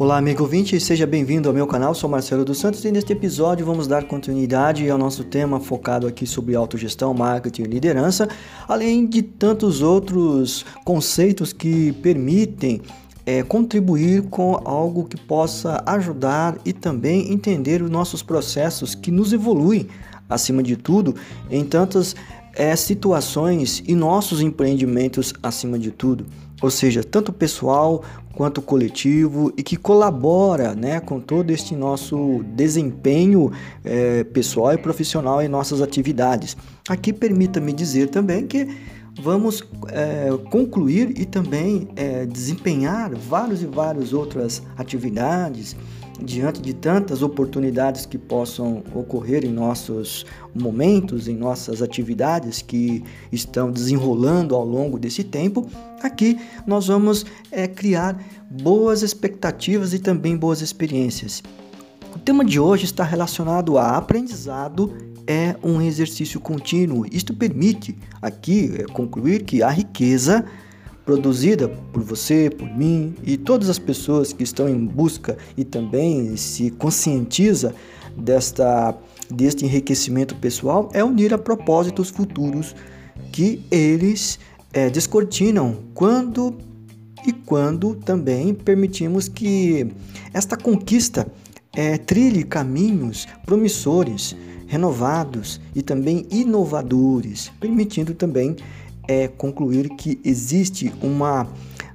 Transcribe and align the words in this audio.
Olá, 0.00 0.16
amigo 0.16 0.44
ouvinte, 0.44 0.78
seja 0.78 1.04
bem-vindo 1.08 1.48
ao 1.48 1.54
meu 1.54 1.66
canal. 1.66 1.92
Sou 1.92 2.08
Marcelo 2.08 2.44
dos 2.44 2.60
Santos 2.60 2.84
e 2.84 2.92
neste 2.92 3.12
episódio 3.12 3.66
vamos 3.66 3.88
dar 3.88 4.04
continuidade 4.04 4.88
ao 4.88 4.96
nosso 4.96 5.24
tema 5.24 5.58
focado 5.58 6.06
aqui 6.06 6.24
sobre 6.24 6.54
autogestão, 6.54 7.12
marketing 7.12 7.62
e 7.62 7.66
liderança, 7.66 8.28
além 8.68 9.04
de 9.08 9.22
tantos 9.22 9.82
outros 9.82 10.64
conceitos 10.84 11.52
que 11.52 11.90
permitem 11.94 12.80
é, 13.26 13.42
contribuir 13.42 14.22
com 14.28 14.60
algo 14.64 15.02
que 15.02 15.16
possa 15.16 15.82
ajudar 15.84 16.56
e 16.64 16.72
também 16.72 17.32
entender 17.32 17.82
os 17.82 17.90
nossos 17.90 18.22
processos 18.22 18.94
que 18.94 19.10
nos 19.10 19.32
evoluem, 19.32 19.88
acima 20.28 20.62
de 20.62 20.76
tudo, 20.76 21.16
em 21.50 21.64
tantas 21.64 22.14
é, 22.54 22.76
situações 22.76 23.82
e 23.84 23.96
nossos 23.96 24.40
empreendimentos 24.42 25.34
acima 25.42 25.76
de 25.76 25.90
tudo 25.90 26.24
ou 26.60 26.70
seja, 26.70 27.04
tanto 27.04 27.32
pessoal 27.32 28.02
quanto 28.38 28.62
coletivo 28.62 29.52
e 29.56 29.64
que 29.64 29.76
colabora 29.76 30.72
né, 30.72 31.00
com 31.00 31.18
todo 31.18 31.50
este 31.50 31.74
nosso 31.74 32.44
desempenho 32.54 33.50
é, 33.84 34.22
pessoal 34.22 34.74
e 34.74 34.78
profissional 34.78 35.42
em 35.42 35.48
nossas 35.48 35.82
atividades. 35.82 36.56
Aqui 36.88 37.12
permita-me 37.12 37.72
dizer 37.72 38.10
também 38.10 38.46
que 38.46 38.68
vamos 39.20 39.64
é, 39.88 40.28
concluir 40.52 41.20
e 41.20 41.24
também 41.24 41.88
é, 41.96 42.26
desempenhar 42.26 43.12
várias 43.12 43.60
e 43.60 43.66
várias 43.66 44.12
outras 44.12 44.62
atividades 44.76 45.74
diante 46.20 46.60
de 46.60 46.74
tantas 46.74 47.22
oportunidades 47.22 48.04
que 48.04 48.18
possam 48.18 48.82
ocorrer 48.94 49.44
em 49.44 49.52
nossos 49.52 50.26
momentos, 50.54 51.28
em 51.28 51.36
nossas 51.36 51.80
atividades 51.80 52.60
que 52.60 53.04
estão 53.30 53.70
desenrolando 53.70 54.54
ao 54.54 54.64
longo 54.64 54.98
desse 54.98 55.22
tempo, 55.22 55.68
aqui 56.02 56.38
nós 56.66 56.88
vamos 56.88 57.24
é, 57.50 57.66
criar 57.68 58.20
boas 58.50 59.02
expectativas 59.02 59.92
e 59.92 59.98
também 59.98 60.36
boas 60.36 60.60
experiências. 60.60 61.42
O 62.14 62.18
tema 62.18 62.44
de 62.44 62.58
hoje 62.58 62.84
está 62.84 63.04
relacionado 63.04 63.78
a 63.78 63.96
aprendizado 63.96 64.92
é 65.26 65.54
um 65.62 65.80
exercício 65.82 66.40
contínuo. 66.40 67.04
Isto 67.12 67.34
permite 67.34 67.96
aqui 68.20 68.72
é, 68.74 68.84
concluir 68.84 69.44
que 69.44 69.62
a 69.62 69.68
riqueza 69.68 70.44
produzida 71.08 71.70
por 71.90 72.02
você, 72.02 72.50
por 72.50 72.68
mim 72.68 73.14
e 73.22 73.38
todas 73.38 73.70
as 73.70 73.78
pessoas 73.78 74.30
que 74.30 74.42
estão 74.42 74.68
em 74.68 74.84
busca 74.84 75.38
e 75.56 75.64
também 75.64 76.36
se 76.36 76.70
conscientiza 76.72 77.74
desta 78.14 78.94
deste 79.30 79.64
enriquecimento 79.64 80.36
pessoal 80.36 80.90
é 80.92 81.02
unir 81.02 81.32
a 81.32 81.38
propósitos 81.38 82.10
futuros 82.10 82.76
que 83.32 83.64
eles 83.70 84.38
é, 84.70 84.90
descortinam 84.90 85.78
quando 85.94 86.54
e 87.26 87.32
quando 87.32 87.94
também 87.94 88.52
permitimos 88.52 89.28
que 89.30 89.90
esta 90.34 90.58
conquista 90.58 91.26
é, 91.74 91.96
trilhe 91.96 92.44
caminhos 92.44 93.26
promissores, 93.46 94.36
renovados 94.66 95.58
e 95.74 95.80
também 95.80 96.26
inovadores, 96.30 97.50
permitindo 97.58 98.12
também 98.12 98.56
é 99.08 99.26
concluir 99.26 99.88
que 99.88 100.20
existe 100.22 100.92
uma 101.02 101.48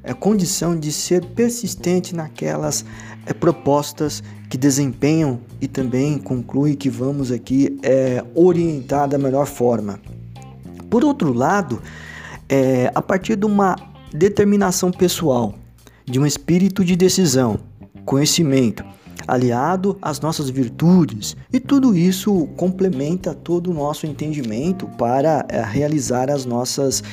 é, 0.04 0.14
condição 0.14 0.78
de 0.78 0.92
ser 0.92 1.24
persistente 1.28 2.16
naquelas 2.16 2.84
é, 3.26 3.34
propostas 3.34 4.22
que 4.50 4.58
desempenham 4.58 5.40
e 5.62 5.68
também 5.68 6.18
conclui 6.18 6.76
que 6.76 6.90
vamos 6.90 7.32
aqui 7.32 7.80
é, 7.84 8.24
orientar 8.36 9.08
da 9.08 9.18
melhor 9.18 9.46
forma. 9.46 10.00
Por 10.90 11.06
outro 11.06 11.32
lado, 11.32 11.82
é, 12.50 12.92
a 12.94 13.02
partir 13.02 13.36
de 13.36 13.46
uma 13.46 13.76
determinação 14.12 14.92
pessoal, 14.92 15.56
de 16.06 16.20
um 16.20 16.26
espírito 16.26 16.84
de 16.84 16.96
decisão, 16.96 17.60
conhecimento, 18.06 18.84
aliado 19.28 19.98
às 20.02 20.20
nossas 20.20 20.50
virtudes, 20.50 21.36
e 21.52 21.60
tudo 21.60 21.96
isso 21.96 22.48
complementa 22.58 23.34
todo 23.34 23.72
o 23.72 23.74
nosso 23.74 24.06
entendimento 24.06 24.88
para 24.98 25.46
é, 25.50 25.62
realizar 25.62 26.30
as 26.30 26.46
nossas 26.46 27.04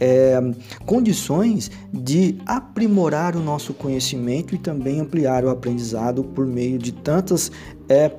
é, 0.00 0.40
condições 0.86 1.70
de 1.92 2.38
aprimorar 2.46 3.36
o 3.36 3.40
nosso 3.40 3.74
conhecimento 3.74 4.54
e 4.54 4.58
também 4.58 5.00
ampliar 5.00 5.44
o 5.44 5.50
aprendizado 5.50 6.22
por 6.22 6.46
meio 6.46 6.78
de 6.78 6.92
tantas 6.92 7.50
é, 7.88 8.12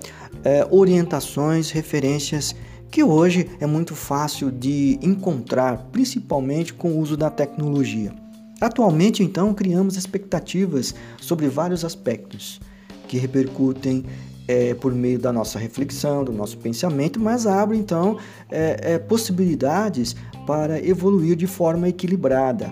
é, 0.43 0.67
orientações, 0.69 1.71
referências 1.71 2.55
que 2.91 3.03
hoje 3.03 3.47
é 3.59 3.67
muito 3.67 3.93
fácil 3.93 4.51
de 4.51 4.97
encontrar, 5.01 5.89
principalmente 5.91 6.73
com 6.73 6.93
o 6.93 6.99
uso 6.99 7.15
da 7.15 7.29
tecnologia. 7.29 8.11
Atualmente, 8.59 9.23
então, 9.23 9.53
criamos 9.53 9.95
expectativas 9.95 10.93
sobre 11.21 11.47
vários 11.47 11.85
aspectos 11.85 12.59
que 13.09 13.17
repercutem 13.17 14.05
é, 14.47 14.73
por 14.73 14.93
meio 14.93 15.19
da 15.19 15.33
nossa 15.33 15.59
reflexão, 15.59 16.23
do 16.23 16.31
nosso 16.31 16.57
pensamento, 16.57 17.19
mas 17.19 17.45
abre 17.45 17.77
então 17.77 18.17
é, 18.49 18.93
é, 18.93 18.99
possibilidades 18.99 20.15
para 20.47 20.83
evoluir 20.83 21.35
de 21.35 21.47
forma 21.47 21.89
equilibrada. 21.89 22.71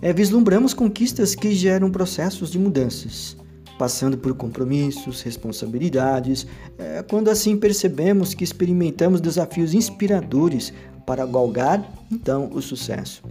É, 0.00 0.12
vislumbramos 0.12 0.74
conquistas 0.74 1.34
que 1.34 1.52
geram 1.52 1.90
processos 1.90 2.50
de 2.50 2.58
mudanças, 2.58 3.36
passando 3.78 4.16
por 4.18 4.34
compromissos, 4.34 5.22
responsabilidades, 5.22 6.46
é, 6.78 7.02
quando 7.02 7.28
assim 7.28 7.56
percebemos 7.56 8.34
que 8.34 8.44
experimentamos 8.44 9.20
desafios 9.20 9.74
inspiradores 9.74 10.72
para 11.06 11.24
galgar 11.24 11.92
então 12.10 12.50
o 12.52 12.60
sucesso 12.60 13.22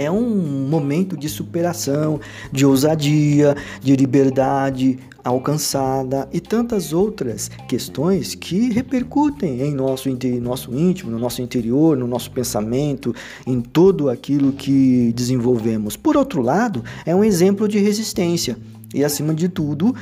é 0.00 0.10
um 0.10 0.66
momento 0.66 1.14
de 1.14 1.28
superação, 1.28 2.18
de 2.50 2.64
ousadia, 2.64 3.54
de 3.82 3.94
liberdade 3.94 4.98
alcançada 5.24 6.28
e 6.32 6.40
tantas 6.40 6.92
outras 6.92 7.50
questões 7.68 8.34
que 8.34 8.70
repercutem 8.70 9.60
em 9.62 9.74
nosso, 9.74 10.08
nosso 10.40 10.74
íntimo, 10.74 11.10
no 11.10 11.18
nosso 11.18 11.42
interior, 11.42 11.96
no 11.96 12.06
nosso 12.06 12.30
pensamento, 12.30 13.14
em 13.46 13.60
tudo 13.60 14.08
aquilo 14.08 14.52
que 14.52 15.12
desenvolvemos. 15.14 15.96
Por 15.96 16.16
outro 16.16 16.42
lado, 16.42 16.84
é 17.04 17.14
um 17.14 17.24
exemplo 17.24 17.68
de 17.68 17.78
resistência 17.78 18.56
e, 18.94 19.04
acima 19.04 19.34
de 19.34 19.48
tudo, 19.48 19.94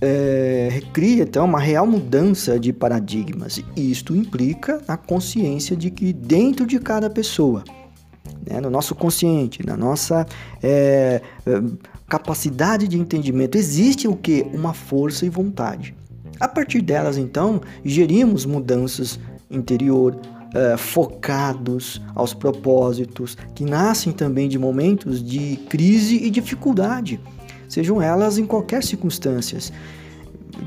é, 0.00 0.82
cria 0.92 1.22
então 1.22 1.44
uma 1.44 1.60
real 1.60 1.86
mudança 1.86 2.58
de 2.58 2.72
paradigmas. 2.72 3.62
Isto 3.76 4.16
implica 4.16 4.82
a 4.88 4.96
consciência 4.96 5.76
de 5.76 5.90
que 5.90 6.12
dentro 6.12 6.66
de 6.66 6.78
cada 6.80 7.08
pessoa 7.08 7.62
né, 8.48 8.60
no 8.60 8.70
nosso 8.70 8.94
consciente, 8.94 9.64
na 9.64 9.76
nossa 9.76 10.26
é, 10.62 11.20
capacidade 12.12 12.86
de 12.86 12.98
entendimento, 12.98 13.56
existe 13.56 14.06
o 14.06 14.14
que? 14.14 14.44
Uma 14.52 14.74
força 14.74 15.24
e 15.24 15.30
vontade. 15.30 15.94
A 16.38 16.46
partir 16.46 16.82
delas, 16.82 17.16
então, 17.16 17.62
gerimos 17.82 18.44
mudanças 18.44 19.18
interior, 19.50 20.20
é, 20.54 20.76
focados 20.76 22.02
aos 22.14 22.34
propósitos, 22.34 23.34
que 23.54 23.64
nascem 23.64 24.12
também 24.12 24.46
de 24.46 24.58
momentos 24.58 25.24
de 25.24 25.56
crise 25.70 26.16
e 26.16 26.28
dificuldade, 26.28 27.18
sejam 27.66 28.02
elas 28.02 28.36
em 28.36 28.44
qualquer 28.44 28.82
circunstância. 28.84 29.58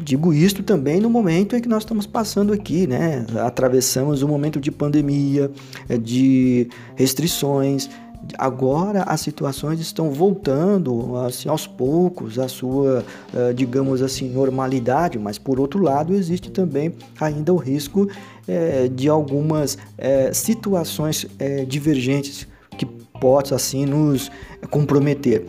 Digo 0.03 0.33
isto 0.33 0.63
também 0.63 0.99
no 0.99 1.11
momento 1.11 1.55
em 1.55 1.61
que 1.61 1.69
nós 1.69 1.83
estamos 1.83 2.07
passando 2.07 2.51
aqui, 2.51 2.87
né? 2.87 3.23
Atravessamos 3.45 4.23
um 4.23 4.27
momento 4.27 4.59
de 4.59 4.71
pandemia, 4.71 5.51
eh, 5.87 5.97
de 5.97 6.67
restrições. 6.95 7.87
Agora 8.37 9.03
as 9.03 9.21
situações 9.21 9.79
estão 9.79 10.11
voltando 10.11 11.17
assim, 11.17 11.49
aos 11.49 11.67
poucos 11.67 12.39
à 12.39 12.47
sua, 12.47 13.03
eh, 13.33 13.53
digamos 13.53 14.01
assim, 14.01 14.29
normalidade, 14.29 15.17
mas 15.19 15.37
por 15.37 15.59
outro 15.59 15.81
lado 15.81 16.13
existe 16.13 16.49
também 16.51 16.93
ainda 17.19 17.53
o 17.53 17.57
risco 17.57 18.07
é, 18.47 18.87
de 18.87 19.09
algumas 19.09 19.77
é, 19.97 20.31
situações 20.33 21.25
divergentes 21.67 22.47
que 22.77 22.85
possam 22.85 23.55
assim 23.55 23.85
nos 23.85 24.29
comprometer. 24.69 25.45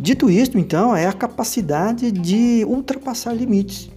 Dito 0.00 0.30
isto, 0.30 0.58
então, 0.58 0.94
é 0.94 1.06
a 1.06 1.12
capacidade 1.12 2.12
de 2.12 2.64
ultrapassar 2.64 3.32
limites 3.32 3.90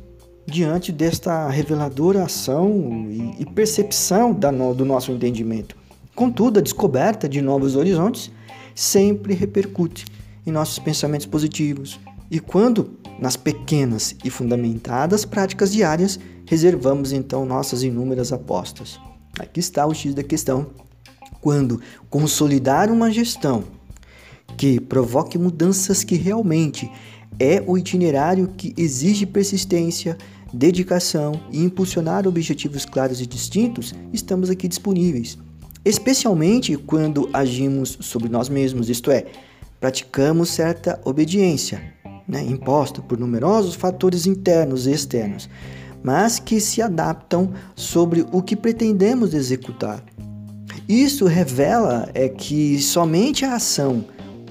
diante 0.47 0.91
desta 0.91 1.47
reveladora 1.47 2.23
ação 2.23 3.07
e 3.39 3.45
percepção 3.45 4.33
do 4.75 4.83
nosso 4.83 5.11
entendimento. 5.11 5.80
Contudo, 6.15 6.59
a 6.59 6.61
descoberta 6.61 7.27
de 7.27 7.41
novos 7.41 7.75
horizontes 7.75 8.31
sempre 8.75 9.33
repercute 9.33 10.05
em 10.45 10.51
nossos 10.51 10.79
pensamentos 10.79 11.25
positivos 11.25 11.99
e 12.29 12.39
quando, 12.39 12.97
nas 13.19 13.35
pequenas 13.35 14.15
e 14.23 14.29
fundamentadas 14.29 15.25
práticas 15.25 15.71
diárias, 15.71 16.19
reservamos 16.45 17.11
então 17.11 17.45
nossas 17.45 17.83
inúmeras 17.83 18.31
apostas. 18.31 18.99
Aqui 19.39 19.59
está 19.59 19.85
o 19.85 19.93
X 19.93 20.13
da 20.13 20.23
questão. 20.23 20.67
Quando 21.41 21.81
consolidar 22.09 22.91
uma 22.91 23.11
gestão 23.11 23.63
que 24.57 24.79
provoque 24.79 25.37
mudanças 25.37 26.03
que 26.03 26.15
realmente 26.15 26.89
é 27.39 27.63
o 27.65 27.77
itinerário 27.77 28.49
que 28.57 28.73
exige 28.77 29.25
persistência, 29.25 30.17
dedicação 30.53 31.41
e 31.51 31.63
impulsionar 31.63 32.27
objetivos 32.27 32.85
claros 32.85 33.21
e 33.21 33.25
distintos, 33.25 33.93
estamos 34.13 34.49
aqui 34.49 34.67
disponíveis. 34.67 35.37
Especialmente 35.83 36.77
quando 36.77 37.29
agimos 37.33 37.97
sobre 38.01 38.29
nós 38.29 38.49
mesmos, 38.49 38.89
isto 38.89 39.09
é, 39.09 39.25
praticamos 39.79 40.49
certa 40.49 40.99
obediência, 41.03 41.81
né, 42.27 42.43
imposta 42.43 43.01
por 43.01 43.17
numerosos 43.17 43.73
fatores 43.73 44.27
internos 44.27 44.85
e 44.85 44.91
externos, 44.91 45.49
mas 46.03 46.39
que 46.39 46.59
se 46.59 46.81
adaptam 46.81 47.51
sobre 47.75 48.25
o 48.31 48.41
que 48.41 48.55
pretendemos 48.55 49.33
executar. 49.33 50.03
Isso 50.87 51.25
revela 51.25 52.09
é 52.13 52.29
que 52.29 52.79
somente 52.79 53.43
a 53.43 53.55
ação 53.55 54.05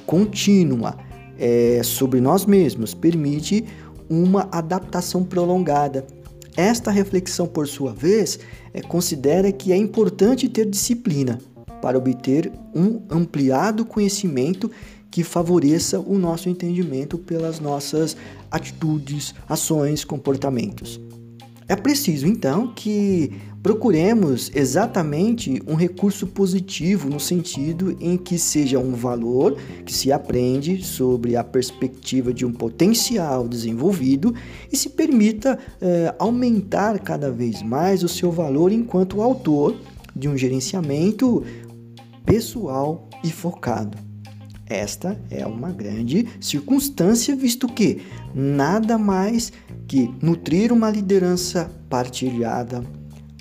contínua 0.06 0.96
é, 1.38 1.80
sobre 1.84 2.20
nós 2.20 2.44
mesmos 2.44 2.92
permite 2.92 3.64
uma 4.08 4.48
adaptação 4.50 5.22
prolongada. 5.22 6.04
Esta 6.60 6.90
reflexão, 6.90 7.46
por 7.46 7.66
sua 7.66 7.94
vez, 7.94 8.38
é, 8.74 8.82
considera 8.82 9.50
que 9.50 9.72
é 9.72 9.76
importante 9.78 10.46
ter 10.46 10.66
disciplina 10.66 11.38
para 11.80 11.96
obter 11.96 12.52
um 12.74 13.00
ampliado 13.08 13.82
conhecimento 13.82 14.70
que 15.10 15.24
favoreça 15.24 15.98
o 15.98 16.18
nosso 16.18 16.50
entendimento 16.50 17.16
pelas 17.16 17.60
nossas 17.60 18.14
atitudes, 18.50 19.34
ações, 19.48 20.04
comportamentos. 20.04 21.00
É 21.70 21.76
preciso 21.76 22.26
então 22.26 22.72
que 22.74 23.30
procuremos 23.62 24.50
exatamente 24.56 25.62
um 25.68 25.76
recurso 25.76 26.26
positivo 26.26 27.08
no 27.08 27.20
sentido 27.20 27.96
em 28.00 28.16
que 28.16 28.40
seja 28.40 28.80
um 28.80 28.92
valor 28.92 29.56
que 29.86 29.94
se 29.94 30.10
aprende 30.10 30.82
sobre 30.82 31.36
a 31.36 31.44
perspectiva 31.44 32.34
de 32.34 32.44
um 32.44 32.50
potencial 32.50 33.46
desenvolvido 33.46 34.34
e 34.72 34.76
se 34.76 34.88
permita 34.88 35.56
eh, 35.80 36.12
aumentar 36.18 36.98
cada 36.98 37.30
vez 37.30 37.62
mais 37.62 38.02
o 38.02 38.08
seu 38.08 38.32
valor 38.32 38.72
enquanto 38.72 39.22
autor 39.22 39.76
de 40.16 40.28
um 40.28 40.36
gerenciamento 40.36 41.44
pessoal 42.26 43.08
e 43.22 43.30
focado. 43.30 44.09
Esta 44.70 45.20
é 45.28 45.44
uma 45.44 45.72
grande 45.72 46.28
circunstância, 46.40 47.34
visto 47.34 47.66
que 47.66 48.02
nada 48.32 48.96
mais 48.96 49.52
que 49.88 50.08
nutrir 50.22 50.72
uma 50.72 50.88
liderança 50.88 51.68
partilhada, 51.88 52.84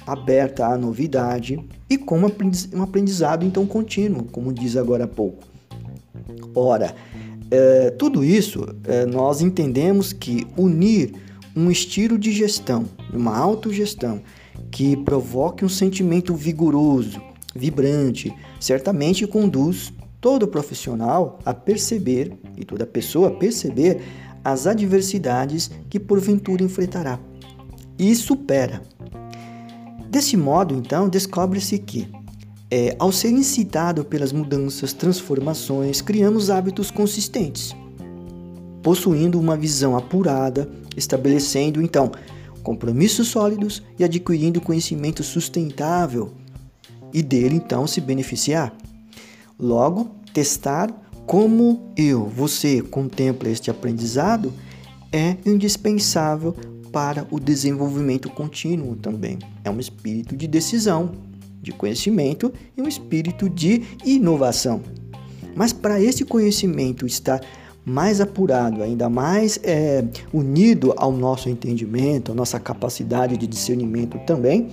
aberta 0.08 0.66
à 0.66 0.76
novidade 0.76 1.64
e 1.88 2.00
com 2.00 2.20
um 2.20 2.82
aprendizado 2.82 3.46
então 3.46 3.68
contínuo, 3.68 4.24
como 4.24 4.52
diz 4.52 4.76
agora 4.76 5.04
há 5.04 5.08
pouco. 5.08 5.44
Ora, 6.56 6.96
é, 7.52 7.92
tudo 7.92 8.26
isso 8.26 8.66
é, 8.86 9.06
nós 9.06 9.40
entendemos 9.40 10.12
que 10.12 10.48
unir 10.58 11.14
um 11.56 11.70
estilo 11.70 12.18
de 12.18 12.32
gestão, 12.32 12.86
uma 13.14 13.38
autogestão, 13.38 14.20
que 14.72 14.98
provoque 14.98 15.64
um 15.64 15.70
sentimento 15.70 16.34
vigoroso, 16.34 17.22
vibrante, 17.56 18.34
certamente 18.60 19.28
conduz 19.28 19.94
todo 20.22 20.48
profissional 20.48 21.40
a 21.46 21.54
perceber, 21.54 22.38
e 22.58 22.66
toda 22.66 22.86
pessoa 22.86 23.30
a 23.30 23.32
perceber, 23.32 24.02
as 24.44 24.68
adversidades 24.68 25.70
que 25.90 26.00
porventura 26.00 26.64
enfrentará 26.64 27.20
e 27.98 28.16
supera. 28.16 28.82
Desse 30.10 30.38
modo, 30.38 30.76
então, 30.76 31.10
descobre-se 31.10 31.78
que, 31.78 32.08
é, 32.72 32.96
ao 32.98 33.12
ser 33.12 33.30
incitado 33.30 34.04
pelas 34.06 34.32
mudanças, 34.32 34.94
transformações, 34.94 36.02
criamos 36.02 36.50
hábitos 36.50 36.90
consistentes, 36.90 37.76
possuindo 38.82 39.40
uma 39.40 39.58
visão 39.58 39.96
apurada, 39.96 40.70
estabelecendo, 40.96 41.82
então, 41.82 42.12
compromissos 42.64 43.28
sólidos 43.28 43.84
e 43.98 44.04
adquirindo 44.04 44.62
conhecimento 44.62 45.24
sustentável 45.24 46.32
e 47.14 47.22
dele, 47.22 47.56
então, 47.56 47.86
se 47.86 48.00
beneficiar. 48.02 48.76
Logo, 49.60 50.10
testar 50.34 50.90
como 51.26 51.92
eu, 51.98 52.26
você 52.26 52.82
contempla 52.82 53.50
este 53.50 53.70
aprendizado 53.70 54.54
é 55.12 55.36
indispensável 55.46 56.56
para 56.92 57.28
o 57.30 57.40
desenvolvimento 57.40 58.30
contínuo 58.30 58.96
também. 58.96 59.38
É 59.64 59.70
um 59.70 59.80
espírito 59.80 60.36
de 60.36 60.48
decisão, 60.48 61.12
de 61.62 61.72
conhecimento 61.72 62.52
e 62.76 62.82
um 62.82 62.88
espírito 62.88 63.50
de 63.50 63.84
inovação. 64.06 64.82
Mas 65.56 65.74
para 65.74 66.02
esse 66.02 66.24
conhecimento 66.24 67.06
estar 67.06 67.42
mais 67.86 68.22
apurado, 68.22 68.82
ainda 68.82 69.10
mais 69.10 69.60
é, 69.64 70.06
unido 70.34 70.94
ao 70.96 71.12
nosso 71.12 71.50
entendimento, 71.50 72.32
à 72.32 72.36
nossa 72.36 72.60
capacidade 72.60 73.36
de 73.36 73.46
discernimento 73.46 74.18
também, 74.26 74.70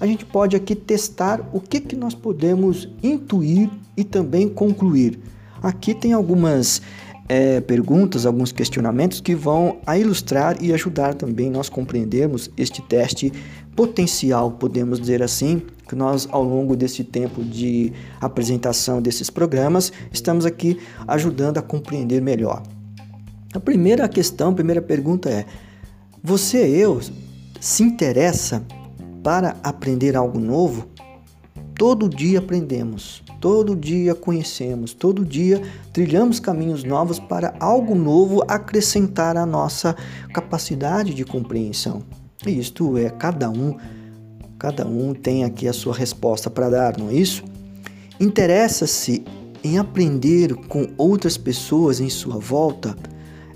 a 0.00 0.06
gente 0.06 0.24
pode 0.24 0.56
aqui 0.56 0.74
testar 0.74 1.46
o 1.52 1.60
que, 1.60 1.78
que 1.78 1.94
nós 1.94 2.14
podemos 2.14 2.88
intuir 3.02 3.68
e 3.94 4.02
também 4.02 4.48
concluir. 4.48 5.20
Aqui 5.62 5.94
tem 5.94 6.14
algumas 6.14 6.80
é, 7.28 7.60
perguntas, 7.60 8.24
alguns 8.24 8.50
questionamentos 8.50 9.20
que 9.20 9.34
vão 9.34 9.76
a 9.86 9.98
ilustrar 9.98 10.56
e 10.60 10.72
ajudar 10.72 11.14
também 11.14 11.50
nós 11.50 11.68
compreendermos 11.68 12.50
este 12.56 12.80
teste 12.80 13.30
potencial, 13.76 14.50
podemos 14.52 14.98
dizer 14.98 15.22
assim, 15.22 15.62
que 15.86 15.94
nós 15.94 16.26
ao 16.30 16.42
longo 16.42 16.74
desse 16.74 17.04
tempo 17.04 17.44
de 17.44 17.92
apresentação 18.20 19.02
desses 19.02 19.28
programas 19.28 19.92
estamos 20.10 20.46
aqui 20.46 20.78
ajudando 21.06 21.58
a 21.58 21.62
compreender 21.62 22.22
melhor. 22.22 22.62
A 23.52 23.60
primeira 23.60 24.08
questão, 24.08 24.50
a 24.50 24.54
primeira 24.54 24.80
pergunta 24.80 25.28
é: 25.28 25.44
você 26.22 26.58
eu 26.58 27.00
se 27.60 27.82
interessa 27.82 28.64
para 29.22 29.56
aprender 29.62 30.16
algo 30.16 30.38
novo, 30.38 30.88
todo 31.74 32.08
dia 32.08 32.38
aprendemos, 32.38 33.22
todo 33.40 33.74
dia 33.74 34.14
conhecemos, 34.14 34.92
todo 34.92 35.24
dia 35.24 35.62
trilhamos 35.92 36.38
caminhos 36.38 36.84
novos 36.84 37.18
para 37.18 37.54
algo 37.58 37.94
novo 37.94 38.42
acrescentar 38.48 39.36
à 39.36 39.46
nossa 39.46 39.96
capacidade 40.32 41.14
de 41.14 41.24
compreensão. 41.24 42.02
E 42.46 42.58
isto 42.58 42.96
é 42.96 43.10
cada 43.10 43.50
um, 43.50 43.76
cada 44.58 44.86
um 44.86 45.14
tem 45.14 45.44
aqui 45.44 45.68
a 45.68 45.72
sua 45.72 45.94
resposta 45.94 46.50
para 46.50 46.70
dar, 46.70 46.98
não 46.98 47.10
é 47.10 47.14
isso? 47.14 47.44
Interessa-se 48.18 49.24
em 49.62 49.78
aprender 49.78 50.54
com 50.54 50.88
outras 50.96 51.36
pessoas 51.36 52.00
em 52.00 52.08
sua 52.08 52.38
volta, 52.38 52.96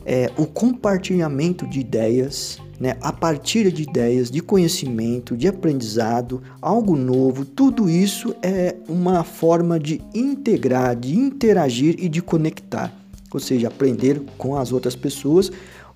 é, 0.04 0.30
o 0.36 0.46
compartilhamento 0.46 1.66
de 1.66 1.80
ideias, 1.80 2.58
né, 2.84 2.98
a 3.00 3.10
partir 3.10 3.72
de 3.72 3.82
ideias, 3.82 4.30
de 4.30 4.42
conhecimento, 4.42 5.34
de 5.34 5.48
aprendizado, 5.48 6.42
algo 6.60 6.94
novo, 6.94 7.42
tudo 7.42 7.88
isso 7.88 8.36
é 8.42 8.76
uma 8.86 9.24
forma 9.24 9.80
de 9.80 10.02
integrar, 10.14 10.94
de 10.94 11.16
interagir 11.16 11.96
e 11.98 12.10
de 12.10 12.20
conectar, 12.20 12.94
ou 13.32 13.40
seja, 13.40 13.68
aprender 13.68 14.20
com 14.36 14.54
as 14.54 14.70
outras 14.70 14.94
pessoas 14.94 15.50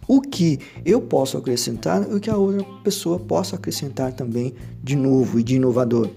o 0.06 0.22
que 0.22 0.60
eu 0.82 0.98
posso 0.98 1.36
acrescentar 1.36 2.10
e 2.10 2.14
o 2.14 2.20
que 2.20 2.30
a 2.30 2.36
outra 2.38 2.64
pessoa 2.82 3.18
possa 3.18 3.56
acrescentar 3.56 4.14
também 4.14 4.54
de 4.82 4.96
novo 4.96 5.38
e 5.38 5.42
de 5.42 5.56
inovador. 5.56 6.08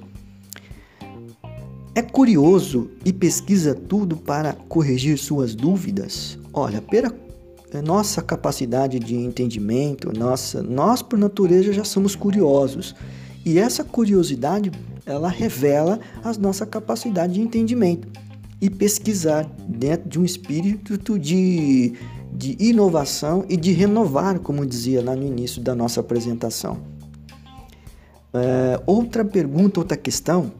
É 1.94 2.02
curioso 2.02 2.90
e 3.04 3.12
pesquisa 3.12 3.76
tudo 3.76 4.16
para 4.16 4.54
corrigir 4.54 5.18
suas 5.18 5.54
dúvidas? 5.54 6.40
Olha, 6.54 6.82
pela 6.82 7.10
é 7.10 7.31
nossa 7.80 8.22
capacidade 8.24 9.00
de 9.00 9.16
entendimento, 9.16 10.12
nossa, 10.18 10.64
nós 10.64 11.04
por 11.04 11.18
natureza 11.18 11.72
já 11.72 11.84
somos 11.84 12.16
curiosos. 12.16 12.96
E 13.46 13.60
essa 13.60 13.84
curiosidade, 13.84 14.72
ela 15.06 15.30
revela 15.30 16.00
a 16.24 16.34
nossa 16.34 16.66
capacidade 16.66 17.34
de 17.34 17.42
entendimento 17.42 18.08
e 18.60 18.70
pesquisar 18.70 19.50
dentro 19.68 20.10
de 20.10 20.20
um 20.20 20.26
espírito 20.26 21.18
de, 21.18 21.94
de 22.34 22.58
inovação 22.60 23.46
e 23.48 23.58
de 23.58 23.72
renovar, 23.72 24.40
como 24.40 24.66
dizia 24.66 25.04
lá 25.04 25.16
no 25.16 25.26
início 25.26 25.62
da 25.62 25.74
nossa 25.74 26.00
apresentação. 26.00 26.78
É, 28.34 28.82
outra 28.86 29.26
pergunta, 29.26 29.80
outra 29.80 29.98
questão, 29.98 30.52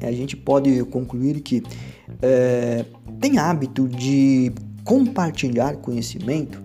a 0.00 0.12
gente 0.12 0.36
pode 0.36 0.84
concluir 0.84 1.40
que 1.40 1.62
é, 2.20 2.84
tem 3.20 3.38
hábito 3.38 3.88
de 3.88 4.52
compartilhar 4.84 5.76
conhecimento, 5.76 6.62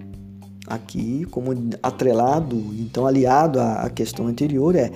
aqui 0.67 1.25
como 1.31 1.51
atrelado, 1.81 2.55
então 2.77 3.07
aliado 3.07 3.59
à, 3.59 3.89
questão 3.89 4.27
anterior, 4.27 4.75
é 4.75 4.91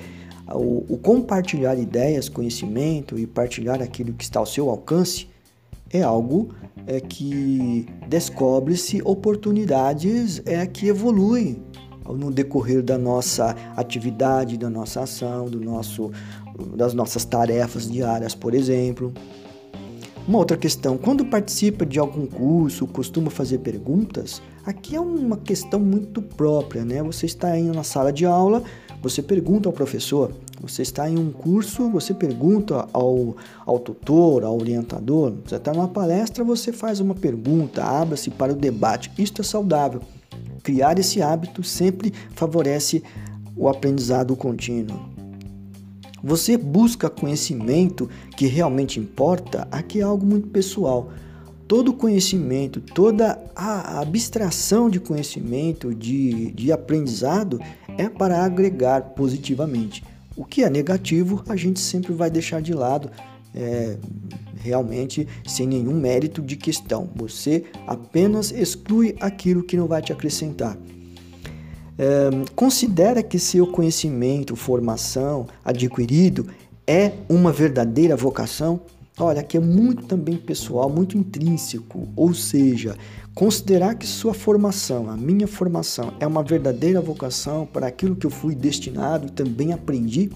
o, 0.53 0.85
o, 0.89 0.97
compartilhar 0.97 1.75
ideias, 1.75 2.27
conhecimento 2.29 3.17
e 3.17 3.25
partilhar 3.25 3.81
aquilo 3.81 4.13
que 4.13 4.23
está 4.23 4.39
ao 4.39 4.45
seu 4.45 4.69
alcance 4.69 5.27
é 5.89 6.01
algo 6.01 6.53
é, 6.87 6.99
que 6.99 7.85
descobre-se 8.07 9.01
oportunidades 9.05 10.41
é, 10.45 10.65
que 10.65 10.87
evoluem 10.87 11.63
no 12.09 12.31
decorrer 12.31 12.83
da 12.83 12.97
nossa 12.97 13.55
atividade, 13.77 14.57
da 14.57 14.69
nossa 14.69 15.01
ação, 15.03 15.45
do 15.45 15.59
nosso, 15.59 16.11
das 16.75 16.93
nossas 16.93 17.23
tarefas 17.23 17.89
diárias, 17.89 18.35
por 18.35 18.53
exemplo. 18.53 19.13
Uma 20.25 20.37
outra 20.37 20.55
questão, 20.55 20.97
quando 20.97 21.25
participa 21.25 21.85
de 21.85 21.99
algum 21.99 22.25
curso, 22.25 22.87
costuma 22.87 23.29
fazer 23.29 23.57
perguntas, 23.57 24.41
aqui 24.65 24.95
é 24.95 24.99
uma 24.99 25.35
questão 25.35 25.81
muito 25.81 26.21
própria, 26.21 26.85
né? 26.85 27.03
Você 27.03 27.25
está 27.25 27.59
indo 27.59 27.73
na 27.73 27.83
sala 27.83 28.11
de 28.11 28.25
aula, 28.25 28.63
você 29.01 29.21
pergunta 29.21 29.67
ao 29.67 29.73
professor, 29.73 30.31
você 30.61 30.81
está 30.81 31.09
em 31.09 31.19
um 31.19 31.29
curso, 31.29 31.89
você 31.89 32.13
pergunta 32.13 32.87
ao, 32.93 33.35
ao 33.65 33.77
tutor, 33.77 34.45
ao 34.45 34.57
orientador, 34.57 35.33
você 35.45 35.57
está 35.57 35.73
numa 35.73 35.89
palestra, 35.89 36.41
você 36.41 36.71
faz 36.71 37.01
uma 37.01 37.13
pergunta, 37.13 37.83
abra-se 37.83 38.29
para 38.29 38.53
o 38.53 38.55
debate, 38.55 39.11
isto 39.17 39.41
é 39.41 39.43
saudável. 39.43 40.01
criar 40.63 40.97
esse 40.97 41.21
hábito 41.21 41.61
sempre 41.63 42.13
favorece 42.33 43.03
o 43.57 43.67
aprendizado 43.67 44.33
contínuo. 44.37 45.12
Você 46.23 46.55
busca 46.55 47.09
conhecimento 47.09 48.09
que 48.37 48.47
realmente 48.47 48.97
importa, 48.97 49.67
aqui 49.69 49.99
é 49.99 50.03
algo 50.03 50.25
muito 50.25 50.47
pessoal. 50.47 51.11
Todo 51.67 51.91
conhecimento, 51.91 52.79
toda 52.79 53.37
a 53.53 53.99
abstração 53.99 54.89
de 54.89 55.01
conhecimento, 55.01 55.93
de, 55.93 56.51
de 56.51 56.71
aprendizado, 56.71 57.59
é 57.97 58.07
para 58.07 58.45
agregar 58.45 59.01
positivamente. 59.15 60.01
O 60.37 60.45
que 60.45 60.63
é 60.63 60.69
negativo, 60.69 61.43
a 61.47 61.57
gente 61.57 61.79
sempre 61.79 62.13
vai 62.13 62.29
deixar 62.29 62.61
de 62.61 62.73
lado, 62.73 63.09
é, 63.53 63.97
realmente 64.61 65.27
sem 65.45 65.67
nenhum 65.67 65.93
mérito 65.93 66.41
de 66.41 66.55
questão. 66.55 67.09
Você 67.15 67.65
apenas 67.85 68.49
exclui 68.49 69.15
aquilo 69.19 69.61
que 69.61 69.75
não 69.75 69.87
vai 69.87 70.01
te 70.01 70.13
acrescentar. 70.13 70.77
É, 71.97 72.29
considera 72.55 73.21
que 73.21 73.37
seu 73.37 73.67
conhecimento, 73.67 74.55
formação 74.55 75.47
adquirido 75.63 76.47
é 76.87 77.13
uma 77.29 77.51
verdadeira 77.51 78.15
vocação? 78.15 78.81
Olha, 79.19 79.41
aqui 79.41 79.57
é 79.57 79.59
muito 79.59 80.05
também 80.05 80.37
pessoal, 80.37 80.89
muito 80.89 81.15
intrínseco, 81.15 82.07
ou 82.15 82.33
seja, 82.33 82.95
considerar 83.35 83.93
que 83.93 84.07
sua 84.07 84.33
formação, 84.33 85.07
a 85.07 85.15
minha 85.15 85.45
formação, 85.45 86.13
é 86.19 86.25
uma 86.25 86.41
verdadeira 86.41 86.99
vocação 86.99 87.63
para 87.65 87.85
aquilo 87.85 88.15
que 88.15 88.25
eu 88.25 88.31
fui 88.31 88.55
destinado 88.55 89.27
e 89.27 89.31
também 89.31 89.71
aprendi, 89.71 90.31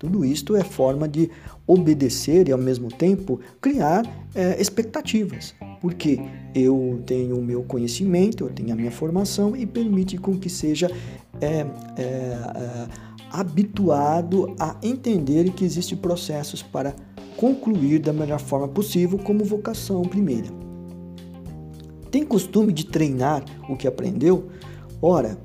tudo 0.00 0.24
isto 0.24 0.56
é 0.56 0.64
forma 0.64 1.06
de 1.06 1.30
obedecer 1.66 2.48
e 2.48 2.52
ao 2.52 2.58
mesmo 2.58 2.88
tempo 2.88 3.38
criar 3.60 4.02
é, 4.34 4.58
expectativas, 4.58 5.54
porque 5.78 6.18
eu 6.54 7.02
tenho 7.04 7.38
o 7.38 7.44
meu 7.44 7.62
conhecimento, 7.62 8.44
eu 8.44 8.50
tenho 8.50 8.72
a 8.72 8.74
minha 8.74 8.90
formação 8.90 9.54
e 9.54 9.66
permite 9.66 10.16
com 10.16 10.38
que 10.38 10.48
seja 10.48 10.90
é, 11.38 11.46
é, 11.48 12.02
é 12.02 12.86
habituado 13.30 14.56
a 14.58 14.74
entender 14.82 15.52
que 15.52 15.66
existem 15.66 15.98
processos 15.98 16.62
para 16.62 16.94
concluir 17.36 17.98
da 17.98 18.12
melhor 18.12 18.40
forma 18.40 18.68
possível 18.68 19.18
como 19.18 19.44
vocação 19.44 20.00
primeira. 20.02 20.48
Tem 22.10 22.24
costume 22.24 22.72
de 22.72 22.86
treinar 22.86 23.44
o 23.68 23.76
que 23.76 23.86
aprendeu? 23.86 24.48
Ora, 25.00 25.38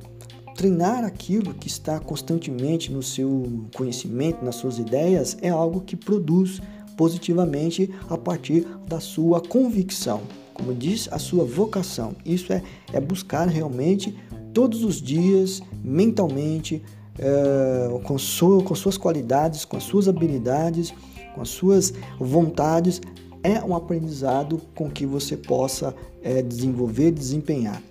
treinar 0.56 1.04
aquilo 1.04 1.54
que 1.54 1.68
está 1.68 2.00
constantemente 2.00 2.92
no 2.92 3.04
seu 3.04 3.68
conhecimento, 3.76 4.44
nas 4.44 4.56
suas 4.56 4.80
ideias, 4.80 5.38
é 5.42 5.50
algo 5.50 5.82
que 5.82 5.96
produz 5.96 6.62
positivamente 6.96 7.90
a 8.10 8.18
partir 8.18 8.66
da 8.88 9.00
sua 9.00 9.42
convicção. 9.42 10.22
Como 10.54 10.74
diz, 10.74 11.10
a 11.12 11.20
sua 11.20 11.44
vocação. 11.44 12.16
Isso 12.26 12.54
é, 12.54 12.64
é 12.94 13.02
buscar 13.02 13.48
realmente 13.50 14.18
todos 14.54 14.84
os 14.86 15.02
dias, 15.02 15.62
mentalmente, 15.84 16.82
é, 17.20 18.00
com, 18.04 18.18
sua, 18.18 18.64
com 18.64 18.74
suas 18.74 18.98
qualidades, 18.98 19.66
com 19.66 19.76
as 19.76 19.84
suas 19.84 20.08
habilidades, 20.08 20.94
com 21.34 21.42
as 21.42 21.50
suas 21.50 21.94
vontades, 22.18 23.02
é 23.44 23.62
um 23.62 23.76
aprendizado 23.76 24.62
com 24.74 24.90
que 24.90 25.06
você 25.06 25.36
possa 25.36 25.94
é, 26.24 26.42
desenvolver, 26.42 27.12
desempenhar. 27.12 27.82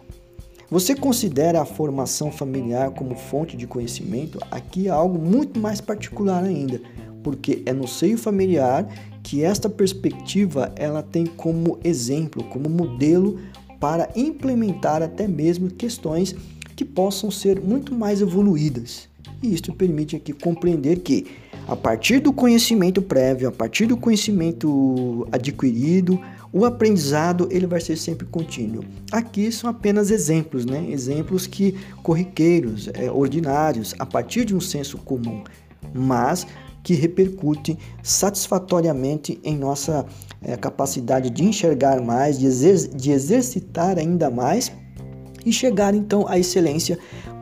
Você 0.71 0.94
considera 0.94 1.61
a 1.61 1.64
formação 1.64 2.33
familiar 2.33 2.90
como 2.90 3.14
fonte 3.14 3.56
de 3.56 3.66
conhecimento? 3.66 4.38
Aqui 4.50 4.88
é 4.88 4.90
algo 4.90 5.18
muito 5.18 5.61
mais 5.61 5.80
particular 5.80 6.42
ainda, 6.42 6.80
porque 7.23 7.62
é 7.66 7.73
no 7.73 7.87
seio 7.87 8.16
familiar 8.16 8.88
que 9.23 9.42
esta 9.42 9.68
perspectiva 9.68 10.73
ela 10.76 11.02
tem 11.02 11.26
como 11.26 11.78
exemplo, 11.85 12.42
como 12.44 12.68
modelo 12.68 13.38
para 13.78 14.09
implementar 14.16 15.02
até 15.02 15.28
mesmo 15.28 15.71
questões 15.71 16.35
que 16.75 16.85
possam 16.85 17.30
ser 17.30 17.61
muito 17.61 17.94
mais 17.94 18.23
evoluídas. 18.23 19.09
E 19.42 19.52
isto 19.52 19.73
permite 19.75 20.16
aqui 20.16 20.33
compreender 20.33 21.00
que 21.00 21.26
a 21.68 21.76
partir 21.76 22.21
do 22.21 22.33
conhecimento 22.33 23.00
prévio, 23.02 23.49
a 23.49 23.52
partir 23.52 23.87
do 23.87 23.97
conhecimento 23.97 25.26
adquirido, 25.30 26.18
o 26.54 26.64
aprendizado 26.64 27.49
ele 27.50 27.66
vai 27.66 27.80
ser 27.80 27.96
sempre 27.96 28.25
contínuo. 28.25 28.84
Aqui 29.11 29.50
são 29.50 29.68
apenas 29.68 30.12
exemplos, 30.12 30.64
né? 30.64 30.87
Exemplos 30.88 31.49
que 31.49 31.75
corriqueiros, 32.00 32.88
é, 32.94 33.11
ordinários, 33.11 33.92
a 33.99 34.06
partir 34.06 34.44
de 34.44 34.54
um 34.54 34.61
senso 34.61 34.96
comum, 34.99 35.42
mas 35.92 36.46
que 36.84 36.94
repercutem 36.94 37.76
satisfatoriamente 38.04 39.40
em 39.42 39.58
nossa 39.58 40.06
é, 40.40 40.56
capacidade 40.56 41.28
de 41.28 41.42
enxergar 41.42 42.00
mais, 42.00 42.38
de, 42.38 42.46
exer 42.46 42.88
de 42.94 43.11
exercitar 43.11 43.99
ainda 43.99 44.30
mais 44.30 44.70
e 45.44 45.52
chegar 45.52 45.92
então 45.92 46.25
à 46.28 46.38
excelência 46.38 46.96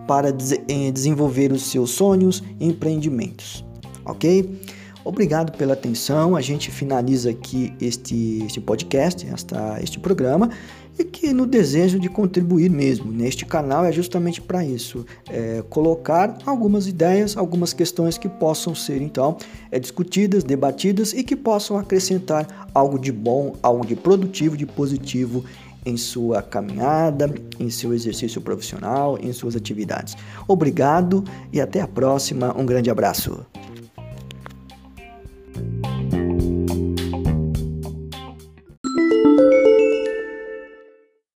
para 0.08 0.32
des 0.32 0.58
desenvolver 0.94 1.52
os 1.52 1.70
seus 1.70 1.90
sonhos 1.90 2.42
e 2.58 2.66
empreendimentos 2.66 3.62
ok? 4.04 4.60
Obrigado 5.04 5.56
pela 5.56 5.72
atenção. 5.72 6.36
A 6.36 6.40
gente 6.40 6.70
finaliza 6.70 7.30
aqui 7.30 7.72
este, 7.80 8.44
este 8.44 8.60
podcast, 8.60 9.26
esta, 9.26 9.78
este 9.82 9.98
programa, 9.98 10.50
e 10.98 11.04
que 11.04 11.32
no 11.32 11.46
desejo 11.46 11.98
de 11.98 12.08
contribuir 12.08 12.70
mesmo. 12.70 13.10
Neste 13.10 13.44
canal 13.44 13.84
é 13.84 13.92
justamente 13.92 14.40
para 14.40 14.64
isso, 14.64 15.04
é, 15.28 15.62
colocar 15.68 16.38
algumas 16.44 16.86
ideias, 16.86 17.36
algumas 17.36 17.72
questões 17.72 18.18
que 18.18 18.28
possam 18.28 18.74
ser 18.74 19.00
então 19.00 19.36
é, 19.70 19.78
discutidas, 19.78 20.44
debatidas 20.44 21.12
e 21.12 21.24
que 21.24 21.34
possam 21.34 21.78
acrescentar 21.78 22.68
algo 22.74 22.98
de 22.98 23.10
bom, 23.10 23.56
algo 23.62 23.86
de 23.86 23.96
produtivo, 23.96 24.56
de 24.56 24.66
positivo 24.66 25.44
em 25.84 25.96
sua 25.96 26.42
caminhada, 26.42 27.34
em 27.58 27.68
seu 27.68 27.92
exercício 27.92 28.40
profissional, 28.40 29.18
em 29.20 29.32
suas 29.32 29.56
atividades. 29.56 30.16
Obrigado 30.46 31.24
e 31.52 31.60
até 31.60 31.80
a 31.80 31.88
próxima. 31.88 32.54
Um 32.56 32.64
grande 32.64 32.88
abraço. 32.88 33.44